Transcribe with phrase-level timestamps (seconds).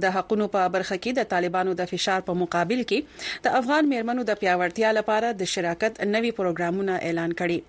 [0.03, 2.99] د حقونو په برخه کې د طالبانو د فشار په مقابل کې
[3.45, 7.59] د افغان میرمنو د پیاوړتیا لپاره د شراکت نوي پروګرامونه اعلان کړي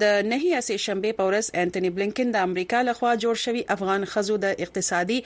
[0.00, 4.36] د نهي اسې شنبه په ورځ انټونی بلنکن د امریکا لخوا جوړ شوی افغان خزو
[4.44, 5.18] د اقتصادي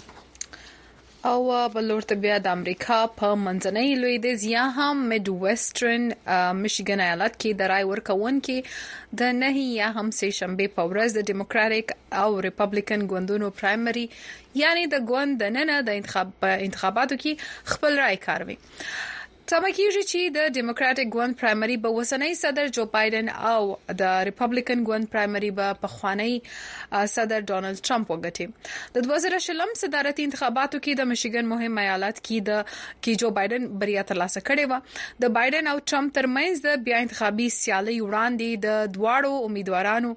[1.29, 6.05] او بلورته بیا د امریکا په منځنۍ لویدیز یا هم مډ ویسټرن
[6.59, 9.49] میشیګن ایالت کې د رای ورکون کې د نه
[9.79, 14.05] یا هم سې شنبه په ورځ د دیموکراټک او ریپابلیکن ګوندونو پرایمري
[14.63, 16.33] یعنی د ګوند د نننه د انتخاب
[16.69, 18.57] انتخاباتو کې خپل رای کاروي
[19.51, 23.59] تمه کیږي چې د ډیموکراټک ګوند پرایمري به وسنۍ صدر جو بایدن او
[24.01, 26.33] د ریپابلیکن ګوند پرایمري به په خوانی
[27.11, 32.67] صدر ډونلډ ټرمپ وګټي د 2020 صدارتي انتخاباتو کې د میشیګن مهم ایالات کې د
[32.71, 37.47] کې جو بایدن بریا ترلاسه کړې و د بایدن او ټرمپ ترمنځ د بیا انتخابي
[37.59, 40.11] سیالي وړاندې د دواړو امیدوارانو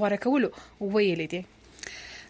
[0.00, 0.42] غوړه کول
[0.94, 1.40] ویل دي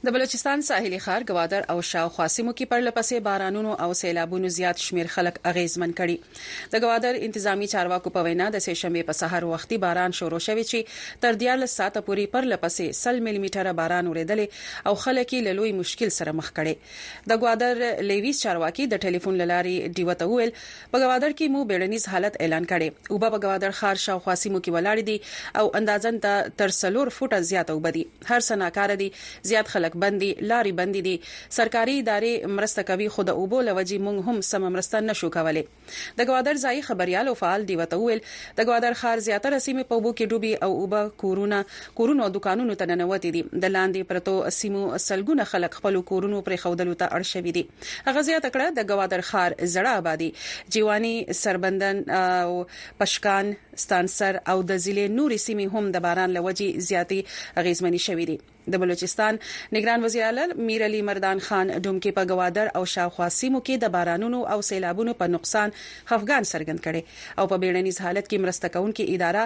[0.07, 5.11] د بلوچستان ساحلي ښار گوادر او شاوخوا سیمو کې پرلپسې بارانونو او سیلابونو زیات شمیر
[5.17, 10.17] خلک اغیزمن کړي د گوادر انتظامی چارواکو په وینا د سهشنبه په سحر وختي باران
[10.21, 15.37] شروع شوی چې تر 14 ساعته پورې پرلپسې 100 ملي میټره باران اوریدلې او خلک
[15.37, 20.53] یې لوی مشکل سره مخ کړي د گوادر لیویس چارواکي د ټلیفون لاري دیوته ویل
[20.97, 24.81] په گوادر کې مو بیړنیز حالت اعلان کړي او په گوادر خار شاوخوا سیمو کې
[24.81, 26.21] ولاړ دي او اندازن
[26.65, 29.11] تر سلور فوټه زیات وبدي هر سناکار دي
[29.55, 31.21] زیات خلک سړک بندي لاري بندي دي
[31.57, 36.21] سرکاري ادارې مرسته کوي خو د اوبو لوجي مونږ هم سم مرسته نشو کولای د
[36.31, 38.23] گوادر ځای خبريال او فعال دی وتول
[38.61, 41.61] د گوادر خار زیاتره سیمې په بو کې ډوبي او اوبه کورونا
[42.01, 46.99] کورونو دکانونو ته ننوتی دي د لاندې پرتو سیمو سلګونه خلک خپل کورونو پر خودلو
[47.05, 50.31] ته اړ شوی دي هغه زیاته کړه د گوادر خار زړه آبادی
[50.79, 52.63] جیوانی سربندن او
[53.03, 53.55] پشکان
[53.85, 58.37] ستانسر او د ضلع نوري سیمې هم د باران لوجې زیاتې غیزمنې شوې دي
[58.73, 59.39] د بلوچستان
[59.77, 63.93] نگران وزیر اعلی میر علي مردان خان دومکي په گوادر او شاوخوا سیمو کې د
[63.97, 65.69] بارانونو او سیلابونو په نقصان
[66.11, 67.03] خفقان سرګند کړي
[67.39, 69.43] او په بیړنیز حالت کې مرسته کوونکې اداره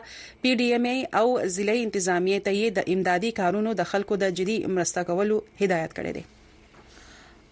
[0.47, 1.27] پی ډی ایم ای او
[1.59, 6.27] ضلع انتظامیه ته د امدادي کارونو د خلکو د جدي مرسته کولو هدایت کړی دی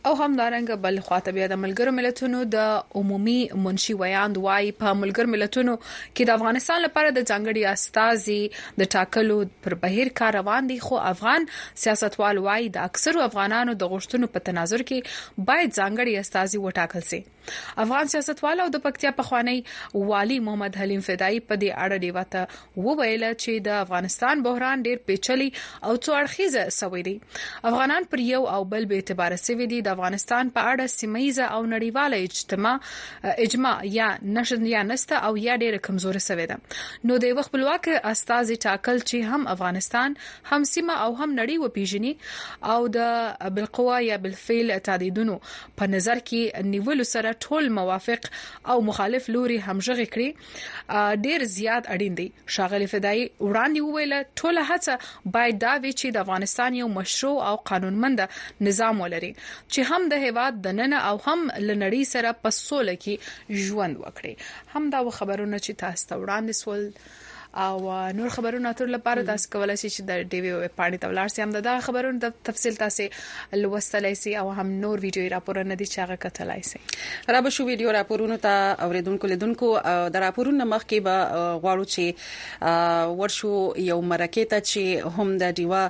[0.07, 3.37] او همدارنګه بل خواته بیا د ملګرو ملتونو د عمومي
[3.67, 5.75] منشي ویاند وايي په ملګرو ملتونو
[6.15, 8.41] کې د افغانستان لپاره د ځنګړي استازي
[8.83, 11.49] د ټاکلو پر بهیر کار روان دي خو افغان
[11.85, 17.21] سیاستوال وايي د اکثرو افغانانو د غشتونو په تناظر کې باید ځنګړي استازي وټاکل شي
[17.85, 19.57] افغان سیاستوال او د پکتیا پخوانی
[19.95, 25.01] والی محمد حلیم فدای په دې اړه ډیوا ته وویل چې د افغانستان بحران ډیر
[25.11, 27.15] پیچلي او څوارخیزه سوی دی
[27.73, 31.61] افغانان پر یو او بل به اعتبار سوی دی د افغانستان په اړه سیمایزه او
[31.67, 34.09] نړیواله اجتماع اجماع یا
[34.39, 36.59] نشن یا نسته او یا ډیره کمزوره سوی ده
[37.13, 40.19] نو د یو خپلواک استاذ ټاکل چې هم افغانستان
[40.53, 42.15] هم سیمه او هم نړۍ وپیژني
[42.75, 48.27] او د بالقوا یا بالفعل تعدیدونو په نظر کې نیول سره ټول موافق
[48.73, 50.29] او مخالف لوري همغږي کړي
[51.27, 53.21] ډیر زیات اړین دي شاغلی فدای
[53.51, 54.95] وړاندې ویل ټول هڅه
[55.37, 58.21] باید دا وی چې د افغانستان یو مشروع او قانونمند
[58.71, 59.33] نظام ولري
[59.73, 63.15] چې هم د هیواد د نن او هم لنړی سره په سوله کې
[63.67, 64.35] ژوند وکړي
[64.77, 66.83] هم دا خبرونه چې تاسو ته وړاندې سول
[67.57, 71.11] او نور خبرونه تر لپاره تاسو کولای شئ چې د ډي وی ویب پاڼې ته
[71.11, 73.07] ولاړ شئ هم دا خبرونه د تفصیل تاسو
[73.63, 77.67] لوستلای شئ او هم نور ویډیوي راپورونه دي چې هغه کتلای شئ را به شو
[77.69, 79.69] ویډیو راپورونه ته اوریدونکو لیدونکو
[80.17, 83.55] د راپورونو مخکې به غواړو چې ورشو
[83.91, 85.85] یو مرکه ته چې هم د دیوا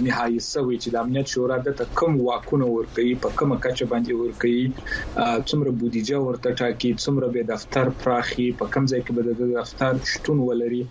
[0.05, 5.47] نهایي سوي چې د امنیت شورا د کم واکونه ورکړي په کومه کچه باندې ورکړي
[5.49, 9.99] څومره بودیجه ورته ټاکي څومره به دفتر پراخي په کوم ځای کې به د دفتر
[10.13, 10.81] شتون ولري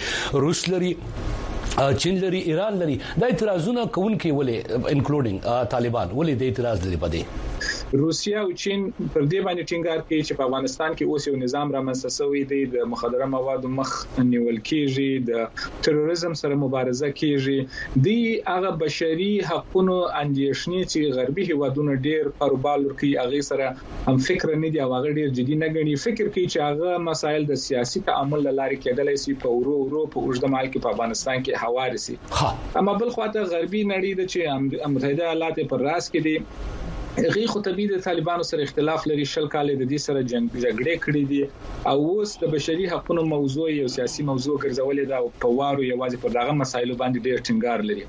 [0.46, 0.92] روس لري
[2.02, 7.50] چین لري ایران لري دا اعتراضونه کوونکې ولې انکلودینګ طالبان ولې د اعتراض لري پدې
[7.96, 8.80] روسیا او چین
[9.14, 12.58] پر دې باندې ټینګار کوي چې په افغانستان کې اوس یو نظام رامنځته شوی دی
[12.74, 13.90] د مخدره موادو مخ
[14.32, 15.32] نیول کیږي د
[15.88, 17.58] تروریزم سره مبارزه کیږي
[18.08, 18.16] دی
[18.52, 23.66] هغه بشري حقوقو اندیشنې چې غربي هیوادونه ډېر پروبال ورکي هغه سره
[24.10, 27.64] هم فکر نه دی هغه ډېر جدي نه غني فکر کوي چې هغه مسایل د
[27.66, 32.06] سیاسي تعامل لاري کېدلای شي په ورو ورو په اوږدمهال کې په افغانستان کې هواري
[32.06, 36.36] شي اما بل خواته غربي نړۍ د چې متحده ایالات پر راس کې دي
[37.22, 40.94] هغه خو طبي د طالبانو سره اختلاف لري شل کال د دې سره جنگ جګړه
[41.04, 41.42] کړې دي
[41.90, 46.16] او اوس د بشري حقوقو موضوع یو سیاسي موضوع ګرځولې ده او په وارو یوازې
[46.22, 48.04] پر دغه مسایلو باندې ډېر ټینګار لري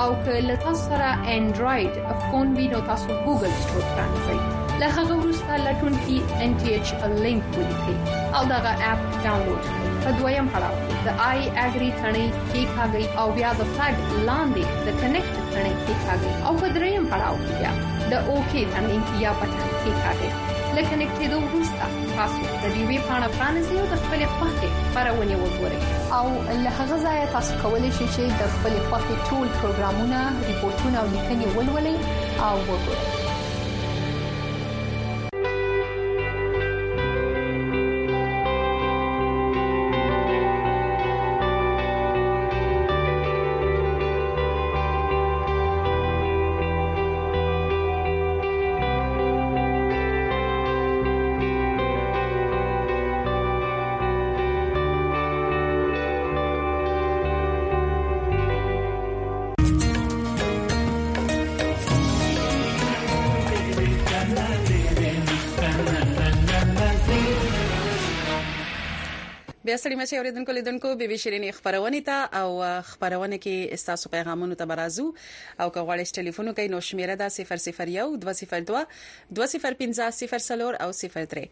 [0.00, 1.92] او که له تاسو سره انډراید
[2.30, 4.36] فون وي نو تاسو ګوګل ستور پرانځئ
[4.82, 6.88] له هغه وروسته لټون کې ان ټی ایچ
[7.24, 7.96] لینک ولیکئ
[8.38, 10.74] او دا غا اپ ډاونلوډ کړئ په دویم پړاو
[11.06, 15.94] د آی اګری ثنې کې ښاګي او بیا د فلګ لاندې د کنیکټ ثنې کې
[16.04, 17.54] ښاګي او په دریم پړاو کې
[18.10, 18.96] د اوکی ثنې
[19.26, 20.30] یا پټ کې ښاګي
[20.74, 21.84] له کنیکټېدو وروسته
[22.18, 25.80] تاسو د دې وی پاڼه پرانیزئ او د خپلې خوښې خبرونه وګورئ
[26.18, 26.24] او
[26.64, 30.18] له هغه ځایه تاسو کولی شئ چې د خپلې خوښې ټول پروګرامونه،
[30.52, 31.96] ریپورتونه او لیکنې ولولئ
[32.46, 33.00] او وګورئ
[69.82, 72.50] ستړي مچې اوریدونکو لیدونکو بي بي شيرين خبرونه ته او
[72.90, 75.06] خبرونه کې استاسو پیغامونه ته برازو
[75.62, 78.76] او که غواړئ ټلیفون کوي نو شمیره ده 001 202
[79.40, 81.42] 2050 او 03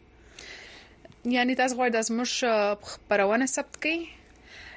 [1.37, 2.31] یعنی تاسو غواړئ د زموږ
[2.93, 3.99] خبرونه ثبت کړئ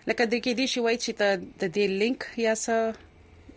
[0.07, 1.23] لکه د کې دي شوي چې د
[1.75, 2.75] دې لینک یا څه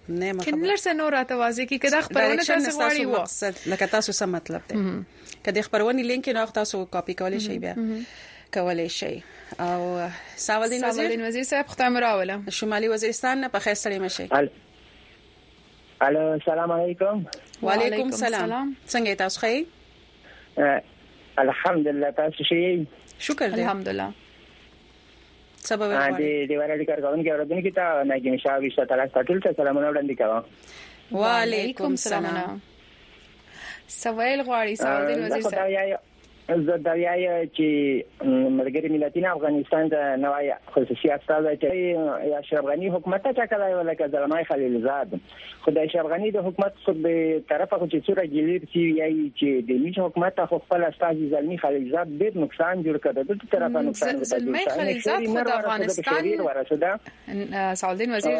[0.08, 4.12] نه مخه کله سره نو راته واځي کې کدا خبرونه تاسو غواړي وو لکه تاسو
[4.12, 5.04] سم مطلب دی
[5.46, 7.74] کدی خبرونه لینک نه تاسو کاپی کولای شئ بیا
[8.54, 9.12] کولای شي
[9.60, 14.28] او سوالین وزیر سوالین وزیر صاحب ختم راوله شمالي وزیرستان نه په خیر سره مشي
[14.40, 17.22] الو السلام علیکم
[17.62, 20.70] وعلیکم السلام څنګه تاسو ښه
[21.46, 24.10] الحمدلله تاسو ښه شکر دې الحمدلله
[25.70, 29.88] سبا ورکړه دی ورډي کارکون کې اورېدونکو ته نګیم شاه ویشا تعالی ساتل ته سلامونه
[29.88, 32.62] وړاندې کوم وعلیکم السلام
[34.02, 36.08] سوال غواړي سعودین وزیر صاحب
[36.60, 38.02] زه دا یای چې
[38.58, 39.94] ملګری ملتونه افغانستان د
[40.24, 41.74] نوای خصوصي استاد چې
[42.32, 45.08] یا شرغنی حکومت ته کړای ولکه زلمای خلیل زاد
[45.64, 49.72] خدای شرغنی د حکومت خو به طرفه خو چې سوره جلیب سی یای چې د
[49.84, 53.78] میش حکومت ته خپل استاد زلمی خلیل زاد ډیر نقصان جوړ کړ د دې طرفه
[53.88, 56.20] نقصان زلمی خلیل زاد د افغانستان
[57.82, 58.36] سعودین وزیر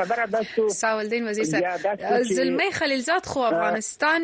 [0.00, 0.42] خبره ده
[0.82, 1.46] سعودین وزیر
[2.34, 4.20] زلمی خلیل زاد خو افغانستان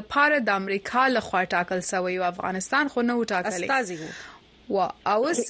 [0.00, 3.66] د پاره د امریکا له خوا ټاکل شوی او افغانستان افغانستان خو نه و ټاکلی
[3.66, 4.08] استازي وو
[4.70, 4.94] Wow.
[5.04, 5.46] Auzi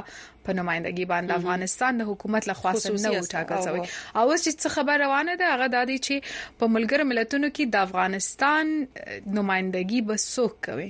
[0.46, 3.82] په نمائندګي باندې افغانستان د حکومت له خاصه نه و ټاکل شوی
[4.20, 7.76] او اوس چې خبر روانه ده هغه د دې چې په ملګر ملتونو کې د
[7.90, 8.74] افغانستان
[9.38, 10.90] نمائندګي به څوک کوي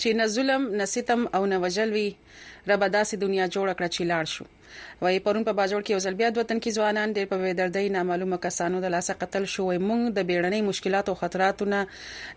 [0.00, 2.08] چې نه ظلم نه ستم او نه وجل وي
[2.70, 4.44] رب داسې دنیا جوړ کړ چې لاړ شو
[5.00, 8.38] وای پرون په باجوړ کې وزل بیا د وطن کې ځوانان ډېر په بدردۍ نامعلومه
[8.46, 11.80] کسانو د لاسه قتل شوې مونږ د بیړنۍ مشکلاتو خطراتو نه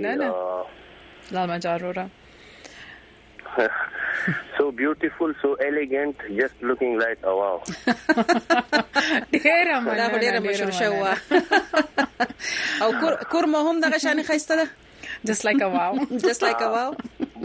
[1.35, 2.05] لا مجاروره
[4.57, 7.57] so beautiful so elegant just looking like oh wow
[9.33, 11.11] ډیره مله ډیره مشهور شوه
[12.85, 14.69] او کور کور مو هم دغه شان خسته ده
[15.29, 15.91] just like a wow
[16.27, 16.89] just like a wow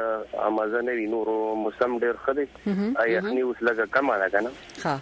[0.50, 1.28] امازه نه وی نور
[1.62, 2.44] موسم ډېر خدي
[3.04, 4.50] اي اخني اوس لګه کم را کنه
[4.84, 4.96] ها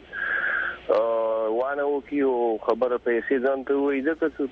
[1.54, 2.36] وانه وکي او
[2.68, 4.44] خبره پیسې ځان ته وې ځکه چې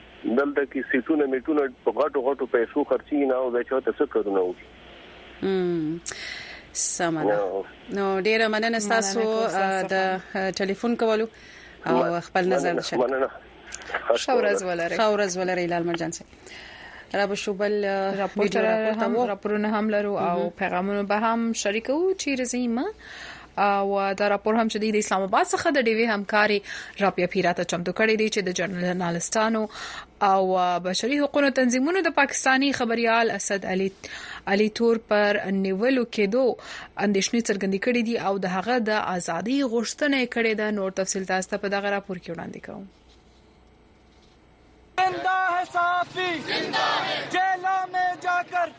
[0.42, 4.42] دلته کې سیتونه میټونه په غټو غټو پیسو خرچي نه او دا چې تاسو کړنه
[4.50, 4.68] وکي
[6.88, 7.38] سمه ده
[8.02, 9.22] نو ډیره مننه تاسو
[9.96, 9.98] د
[10.64, 11.30] ټلیفون کولو
[11.94, 11.98] او
[12.30, 16.30] خپل نظر شریک مننه خو ورځ ولري خو ورځ ولري لال مرجان صاحب
[17.16, 17.86] را به شوبل
[18.18, 18.66] راپورټر
[18.98, 22.86] هم راپورونه هم لرو او پیغامونه به هم شریکو چې رزیمه
[23.58, 26.62] او دا راپور هم چې د اسلام آباد څخه د ډیوی همکاري
[27.00, 29.64] راپیا پیراته چمتو کړی دی چې د جرنالستانو
[30.30, 30.44] او
[30.88, 33.90] بشري حقوقو تنظیمونو د پاکستانی خبريال اسد علي
[34.56, 36.48] علي تور پر نیولو کېدو
[37.08, 41.50] اندیشنې څرګندې کړې دي او د هغه د ازادي غوښتنې کړې ده نور تفصيل تاسو
[41.56, 42.92] ته په دغه راپور کې وړاندې کوم
[45.64, 48.70] انصافی زندہ ہے جیلا میں جاکر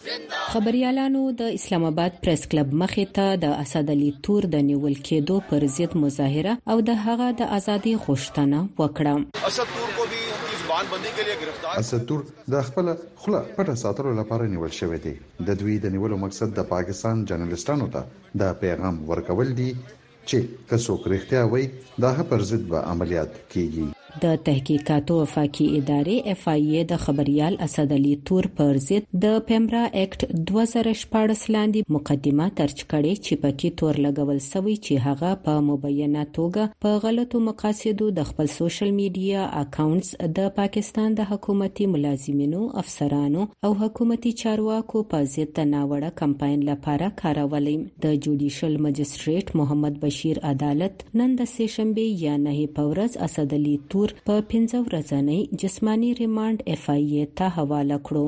[0.53, 5.37] خبريالانو د اسلام آباد پریس کلب مخې ته د اسد علي تور د نیول کېدو
[5.53, 10.92] پر ضد مظاهره او د هغه د ازادي خوشتنه وکړه اسد تور کو به زبان
[10.92, 12.92] بندي کې لیے گرفتار اسد تور د خپل
[13.25, 15.16] خله پټه ساتلو لپاره نیول شوی دی
[15.51, 20.85] د دوی د نیولو مقصد د پاکستان جرنالستانو ته د پیغام ورکول دي چې که
[20.87, 21.68] څوک رښتیا وایي
[22.09, 27.57] دا پر ضد به عملیات کیږي د تحقیقاتو وفاقي ادارې اف آی ای د خبريال
[27.66, 33.70] اسد علي تور پر ضد د پیمرا اکټ 2014 لاندې مقدمه ترچ کړې چې پکې
[33.83, 39.48] تور لګول سوی چې هغه په مبینه توګه په غلطو مقاصدو د خپل سوشل میډیا
[39.62, 46.64] اکاونټس د پاکستان د حکومتي ملازمینو افسرانو او حکومتي چارواکو په ضد د ناوړه کمپاین
[46.70, 53.16] لپاره کارولې د جوډیشل مجستریټ محمد بشیر عدالت نن د سې شنبه یا نه پورز
[53.29, 58.27] اسد علي تور تور په 15 ورځنۍ جسماني ریماند اف آی ای ته حواله کړو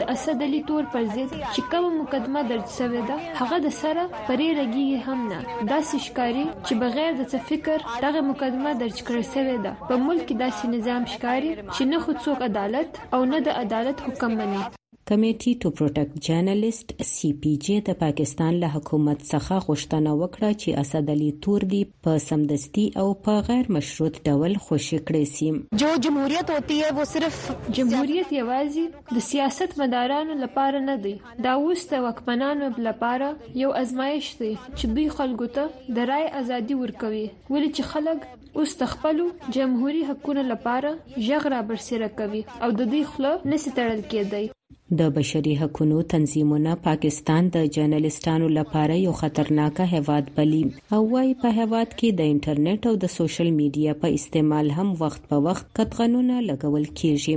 [0.00, 4.02] د اسد علي تور پر ضد چې کوم مقدمه درج شوې ده هغه د سره
[4.26, 7.78] پرې رګي هم نه داسې ښکاری چې بغیر د څه فکر
[8.08, 12.10] دغه مقدمه درج کړې شوې ده په ملک کې داسې نظام ښکاری چې نه خو
[12.24, 14.62] څوک عدالت او نه د عدالت حکم مني
[15.10, 20.68] کمیټي ټو پروټیکټ جرنالست سی پی جی د پاکستان له حکومت څخه غوښتنه وکړه چې
[20.82, 25.48] اسد علي توردی په سمدستي او په غیر مشروط ډول خوشی کړي سي
[25.84, 31.14] جو جمهوریت ہوتی ہے وہ صرف جمهوریت یوازې د سیاست مدارانو لپاره نه دی
[31.48, 36.80] دا اوس د وکمنانو لپاره یو ازمایش دی چې دوی خلکو ته د رای ازادي
[36.84, 40.96] ورکوي ولې چې خلک اوس تخپل جمهوریت حقوقو لپاره
[41.30, 44.48] جغرا برسره کوي او د دې خله نسې تړل کېدی
[45.00, 50.58] د بشري حقوقو تنظیمونه پاکستان د جرنالستانو لپاره یو خطرناک هواد بلی
[50.96, 55.22] او وايي په هواد کې د انټرنیټ او د سوشل میډیا په استعمال هم وخت
[55.32, 57.36] په وخت کټغنونه لګول کیږي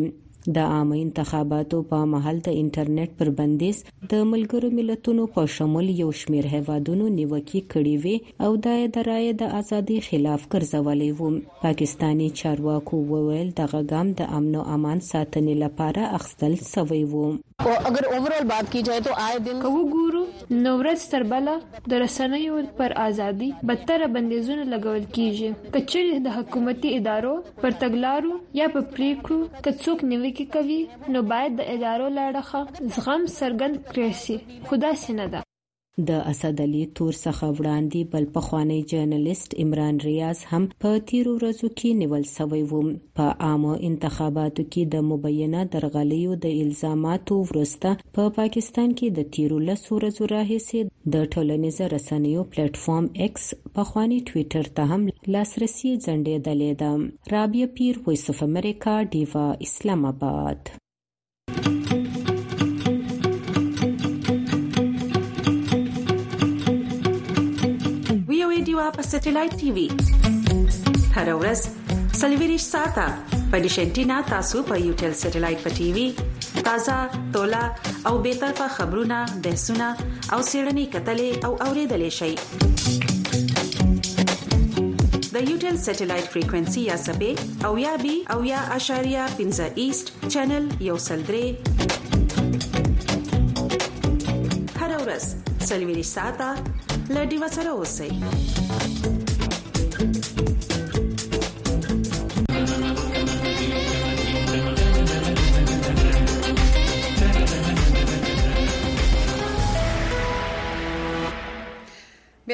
[0.53, 3.77] د عامه انتخاباتو په محل د انټرنیټ پر بندیز
[4.13, 8.15] د ملګرو ملتونو په شمول یو شمیر هیوادونو نیوکې کړې وي
[8.47, 11.29] او د ادارې د ازادي خلاف ګرځولې وو
[11.65, 17.27] پاکستانی چارواکو وویل دغه ګام د امن او امان ساتنې لپاره اخستل شوی وو
[17.67, 20.23] او اگر اوورال بات کی جائے تو آئے دن کو ګورو
[20.63, 21.47] نو ورځ تر بل
[21.85, 28.67] د رسنیو پر ازادي بدتر بندیزونه لګول کیږي کچې د حکومتي ادارو پر تګلارو یا
[28.75, 30.79] په پریکړو کڅوک نیوکه کوي
[31.15, 32.61] نو باید د ادارو لړخه
[32.99, 34.37] زغم سرګند کړی شي
[34.69, 35.39] خدا سينه ده
[36.09, 41.67] د اسد علي تور څخه وړاندې بل پخوانی جرنالست عمران ریاض هم په تیر ورځو
[41.77, 42.81] کې نیول شوی و
[43.21, 49.33] په عامه انتخاباتو کې د مبینه درغلیو د الزاماتو ورسته په پا پاکستان کې د
[49.37, 50.79] تیر لسو ورځو راهیسې
[51.17, 53.45] د ټولنیز رسنیو پلیټ فارم ایکس
[53.81, 55.01] پخوانی ټوئیټر ته هم
[55.33, 56.91] لاسرسي ځنډېدلې ده
[57.35, 60.59] رابیا پیر وایس اف امریکا دیوا اسلام آباد
[68.85, 69.83] سبا په سټلایټ ټي وي
[71.15, 71.59] هر ورځ
[72.21, 73.05] سلویریش ساته
[73.49, 76.03] په دیشنټینا تاسو په یو ټل سټلایټ په ټي وي
[76.67, 76.97] تازه
[77.37, 77.61] ټولا
[78.09, 79.87] او به تر په خبرونه بحثونه
[80.33, 82.31] او سیړنی کتلې او اوریدلې شي
[85.35, 87.31] د یوټل سټلایټ فریکوئنسي یا سبې
[87.69, 91.49] او یا بي او یا اشاریا 15 ایست چینل یو سلډري
[94.79, 95.23] هر ورځ
[95.69, 96.49] سلویریش ساته
[97.13, 98.11] لډي وسره اوسئ